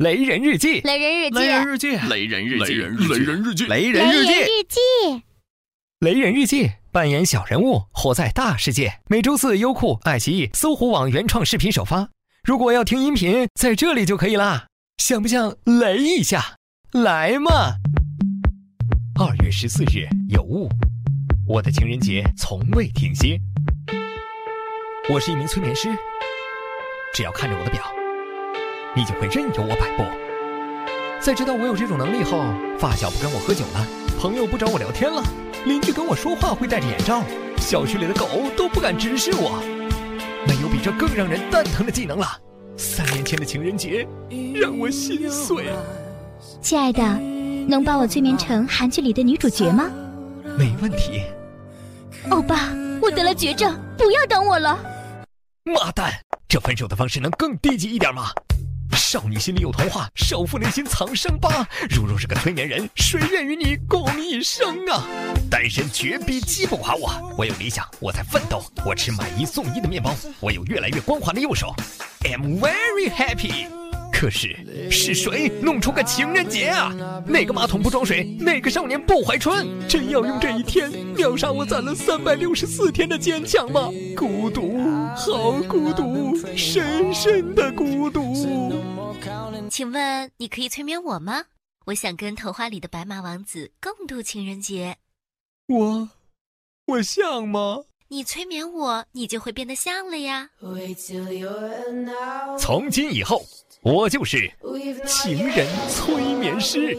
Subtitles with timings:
[0.00, 5.22] 雷人日记，雷人日记，雷人日记，雷人日记，雷人日记，雷人日记，日记，
[5.98, 8.94] 雷人日记，扮演小人物，活在大世界。
[9.08, 12.08] 每周四，优酷、爱奇艺、搜狐网原创视频首发。
[12.42, 14.68] 如果要听音频，在这里就可以啦。
[14.96, 16.56] 想不想雷一下？
[16.92, 17.74] 来嘛！
[19.20, 20.70] 二月十四日有雾，
[21.46, 23.38] 我的情人节从未停歇。
[25.10, 25.90] 我是一名催眠师，
[27.12, 27.84] 只要看着我的表，
[28.96, 30.04] 你就会任由我摆布。
[31.20, 32.42] 在知道我有这种能力后，
[32.78, 33.86] 发小不跟我喝酒了，
[34.18, 35.22] 朋友不找我聊天了，
[35.66, 37.22] 邻居跟我说话会戴着眼罩，
[37.58, 38.26] 小区里的狗
[38.56, 39.62] 都不敢直视我。
[40.48, 42.26] 没有比这更让人蛋疼的技能了。
[42.76, 44.08] 三年前的情人节
[44.54, 45.66] 让我心碎。
[46.62, 47.02] 亲爱的，
[47.68, 49.90] 能把我催眠成韩剧里的女主角吗？
[50.56, 51.22] 没问题。
[52.30, 52.70] 欧巴，
[53.02, 54.78] 我得了绝症，不要等我了。
[55.64, 56.10] 妈蛋，
[56.48, 58.30] 这分手的方式能更低级一点吗？
[58.96, 61.66] 少女心里有童话，少妇内心藏伤疤。
[61.88, 65.04] 如若是个催眠人，谁愿与你共一生啊？
[65.50, 68.64] 单身绝逼击不垮我，我有理想，我在奋斗。
[68.84, 71.74] 我吃买一送一的面包，我有越来越光滑的右手。
[72.22, 73.79] I'm very happy。
[74.20, 74.54] 可是
[74.90, 76.92] 是谁弄出个情人节啊？
[77.26, 78.22] 哪个马桶不装水？
[78.38, 79.66] 哪个少年不怀春？
[79.88, 83.88] 真要用这一天秒杀我攒了三百六十四天的坚强吗？
[84.14, 84.78] 孤独，
[85.16, 88.34] 好孤独，深深的孤独。
[89.70, 91.44] 请问你可以催眠我吗？
[91.86, 94.98] 我想跟童话里的白马王子共度情人节。
[95.66, 96.10] 我，
[96.84, 97.84] 我像吗？
[98.08, 100.50] 你催眠我，你就会变得像了呀。
[102.58, 103.42] 从今以后，
[103.82, 104.50] 我就是
[105.06, 106.98] 情人催眠师。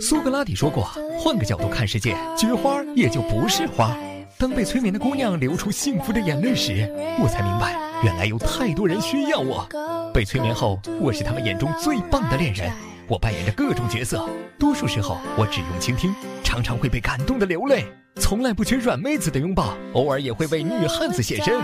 [0.00, 0.84] 苏格拉底说过
[1.18, 3.96] ：“换个角度看世界，菊花也就不是花。”
[4.38, 6.88] 当被催眠的姑娘流出幸福的眼泪时，
[7.20, 9.66] 我才明白，原来有太多人需要我。
[10.14, 12.70] 被催眠后，我是他们眼中最棒的恋人。
[13.08, 14.28] 我扮演着各种角色，
[14.60, 17.84] 多数时候我只用倾听，常常会被感动的流泪。
[18.20, 21.60] 从来不缺软妹子的拥抱，偶尔也会为女汉子献身。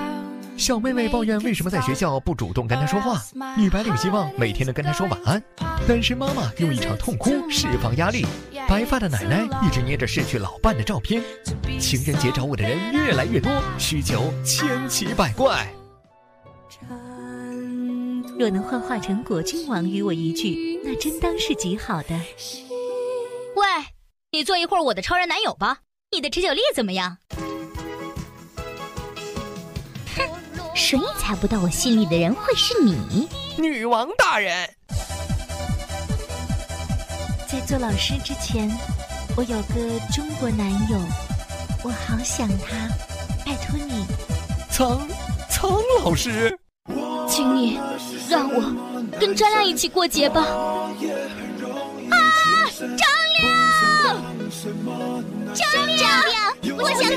[0.62, 3.20] 小妹妹抱怨为什么在学校不主动跟她说话，
[3.56, 5.42] 女白领希望每天能跟她说晚安。
[5.88, 8.24] 单身妈妈用一场痛哭释放压力，
[8.68, 11.20] 白发的奶奶一直捏着逝去老伴的照片。
[11.80, 15.68] 情人节找我的人越来越多，需求千奇百怪。
[18.38, 22.10] 若能幻化成果郡王与我一聚，那真当是极好的。
[23.56, 23.66] 喂，
[24.30, 25.78] 你做一会儿我的超人男友吧。
[26.12, 27.16] 你的持久力怎么样？
[30.82, 34.69] 谁也猜不到我心里的人会是你，女王大人。
[37.48, 38.69] 在做老师之前，
[39.37, 39.75] 我有个
[40.12, 40.98] 中国男友，
[41.84, 42.88] 我好想他，
[43.47, 44.04] 拜托你。
[44.72, 45.09] 苍
[45.48, 46.59] 苍老师，
[47.28, 47.78] 请你
[48.28, 48.60] 让我
[49.20, 50.41] 跟张亮一起过节吧。
[50.43, 50.99] 啊，
[52.76, 54.20] 张亮！
[55.54, 57.09] 张亮，我想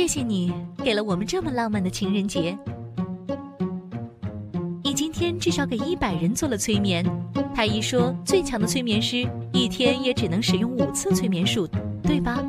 [0.00, 0.50] 谢谢你
[0.82, 2.56] 给了我们这么浪漫的情人节。
[4.82, 7.04] 你今天至少给一百人做了催眠。
[7.54, 11.68] 太医说，最强的催眠师一天也只能使用五次催眠术，
[12.02, 12.42] 对吧？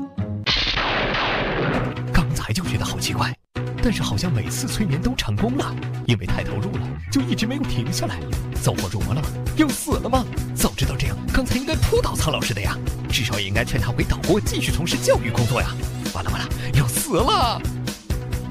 [2.13, 3.35] 刚才就觉得好奇怪。
[3.83, 5.75] 但是好像每次催眠都成功了，
[6.07, 8.17] 因为太投入了，就一直没有停下来。
[8.63, 9.27] 走火入魔了吗？
[9.57, 10.23] 要死了吗？
[10.55, 12.77] 早知道这样，刚才应该扑倒苍老师的呀，
[13.09, 15.67] 至少也应该劝他回岛国继续从事教育工作呀。
[16.13, 17.61] 完了完了，要死了！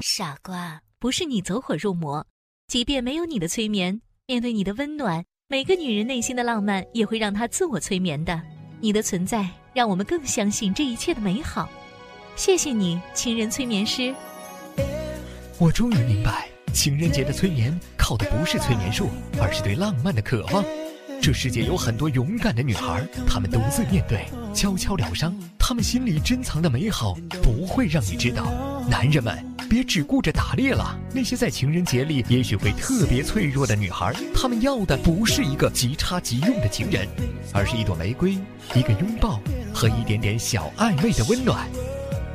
[0.01, 2.25] 傻瓜，不是你走火入魔，
[2.67, 8.41] 即便没有你的催眠，面对你的温暖，每个女人内心的浪漫也会让她自我催眠的。
[8.79, 11.69] 你的存在让我们更相信这一切的美好。
[12.35, 14.13] 谢谢你，情人催眠师。
[15.59, 20.63] 我终于明白，情人节的催眠靠的不是催眠术，而是对浪漫的渴望。
[21.21, 25.31] 这世界有很多勇敢的女孩，她们独自面对，悄悄疗伤。
[25.59, 28.51] 她们心里珍藏的美好不会让你知道。
[28.89, 29.37] 男人们，
[29.69, 30.97] 别只顾着打猎了。
[31.13, 37.07] 那些在情人节里也许会特别脆弱的女孩，她们要的不是一个即插即用的情人，
[37.53, 38.35] 而是一朵玫瑰、
[38.73, 39.39] 一个拥抱
[39.71, 41.69] 和一点点小暧昧的温暖。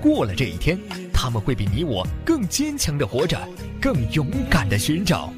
[0.01, 0.79] 过了这一天。
[1.19, 3.41] 他们会比你我更坚强的活着，
[3.81, 5.33] 更勇敢的寻找。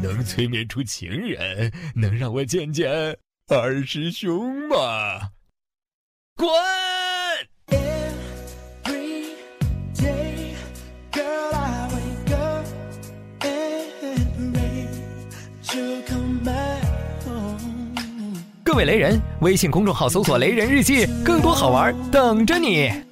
[0.00, 3.18] 能催眠出情人，能让我见见
[3.48, 4.76] 二师兄吗？
[6.36, 6.48] 滚！
[18.62, 23.07] 各位雷人，微信公众号搜索“雷人日记”，更多好玩等着你。